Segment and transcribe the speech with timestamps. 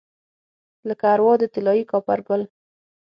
[0.87, 2.41] لکه اروا د طلايي کاپرګل